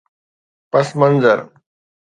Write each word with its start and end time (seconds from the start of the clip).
پس 0.71 0.95
منظر 0.97 1.39